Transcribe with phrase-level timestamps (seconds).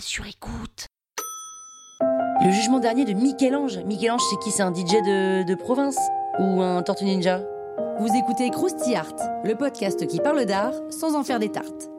[0.00, 0.86] Sur écoute.
[2.44, 3.78] Le jugement dernier de Michel-Ange.
[3.78, 4.50] Michel-Ange, c'est qui?
[4.50, 5.98] C'est un DJ de, de province?
[6.38, 7.42] Ou un Tortue Ninja?
[7.98, 9.14] Vous écoutez Krusty Art,
[9.44, 11.90] le podcast qui parle d'art sans en faire des tartes.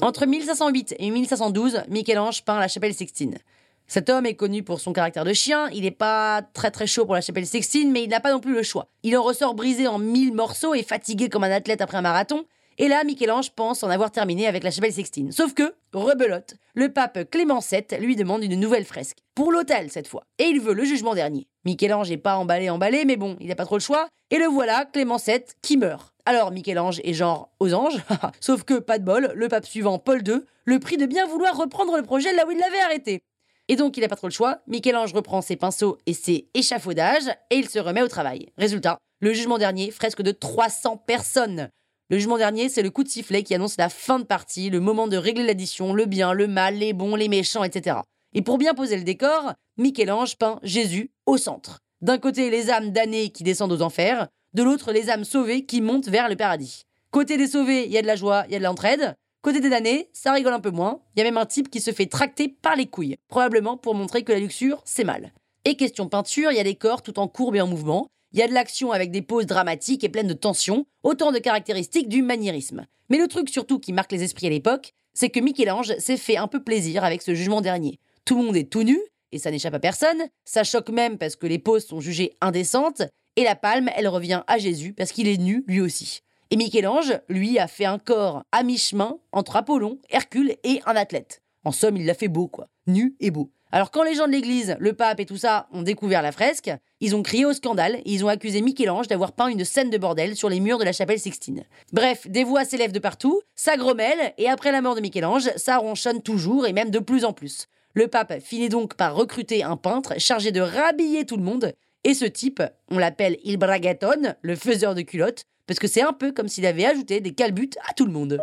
[0.00, 3.38] Entre 1508 et 1512, Michel-Ange peint la chapelle Sixtine.
[3.88, 7.06] Cet homme est connu pour son caractère de chien, il n'est pas très très chaud
[7.06, 8.88] pour la chapelle Sixtine, mais il n'a pas non plus le choix.
[9.02, 12.44] Il en ressort brisé en mille morceaux et fatigué comme un athlète après un marathon,
[12.80, 15.32] et là, Michel-Ange pense en avoir terminé avec la chapelle Sixtine.
[15.32, 19.16] Sauf que, rebelote, le pape Clément VII lui demande une nouvelle fresque.
[19.34, 20.22] Pour l'hôtel, cette fois.
[20.38, 21.48] Et il veut le jugement dernier.
[21.64, 24.06] Michel-Ange n'est pas emballé, emballé, mais bon, il n'a pas trop le choix.
[24.30, 26.14] Et le voilà, Clément VII, qui meurt.
[26.24, 28.00] Alors Michel-Ange est genre aux anges,
[28.40, 31.56] sauf que pas de bol, le pape suivant Paul II le prie de bien vouloir
[31.56, 33.22] reprendre le projet là où il l'avait arrêté.
[33.68, 37.28] Et donc il n'a pas trop le choix, Michel-Ange reprend ses pinceaux et ses échafaudages
[37.50, 38.48] et il se remet au travail.
[38.56, 41.68] Résultat, le jugement dernier, fresque de 300 personnes.
[42.10, 44.80] Le jugement dernier, c'est le coup de sifflet qui annonce la fin de partie, le
[44.80, 47.98] moment de régler l'addition, le bien, le mal, les bons, les méchants, etc.
[48.32, 51.80] Et pour bien poser le décor, Michel-Ange peint Jésus au centre.
[52.00, 55.82] D'un côté, les âmes damnées qui descendent aux enfers, de l'autre, les âmes sauvées qui
[55.82, 56.84] montent vers le paradis.
[57.10, 59.14] Côté des sauvés, il y a de la joie, il y a de l'entraide.
[59.40, 61.00] Côté des damnés, ça rigole un peu moins.
[61.14, 63.94] Il y a même un type qui se fait tracter par les couilles, probablement pour
[63.94, 65.32] montrer que la luxure, c'est mal.
[65.64, 68.08] Et question peinture, il y a des corps tout en courbe et en mouvement.
[68.32, 71.38] Il y a de l'action avec des poses dramatiques et pleines de tension, autant de
[71.38, 72.86] caractéristiques du maniérisme.
[73.10, 76.36] Mais le truc surtout qui marque les esprits à l'époque, c'est que Michel-Ange s'est fait
[76.36, 78.00] un peu plaisir avec ce jugement dernier.
[78.24, 78.98] Tout le monde est tout nu,
[79.30, 83.02] et ça n'échappe à personne, ça choque même parce que les poses sont jugées indécentes,
[83.36, 86.22] et la palme, elle revient à Jésus parce qu'il est nu lui aussi.
[86.50, 91.42] Et Michel-Ange, lui, a fait un corps à mi-chemin entre Apollon, Hercule et un athlète.
[91.64, 92.68] En somme, il l'a fait beau, quoi.
[92.86, 93.50] Nu et beau.
[93.70, 96.70] Alors quand les gens de l'église, le pape et tout ça ont découvert la fresque,
[97.00, 99.98] ils ont crié au scandale et ils ont accusé Michel-Ange d'avoir peint une scène de
[99.98, 101.64] bordel sur les murs de la chapelle Sixtine.
[101.92, 105.76] Bref, des voix s'élèvent de partout, ça grommelle et après la mort de Michel-Ange, ça
[105.76, 107.66] ronchonne toujours et même de plus en plus.
[107.92, 112.14] Le pape finit donc par recruter un peintre chargé de rhabiller tout le monde et
[112.14, 116.32] ce type, on l'appelle Il Bragaton, le faiseur de culottes, parce que c'est un peu
[116.32, 118.40] comme s'il avait ajouté des calbutes à tout le monde.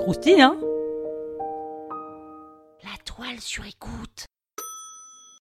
[0.00, 0.58] Croustille, hein?
[2.82, 4.26] La toile sur écoute.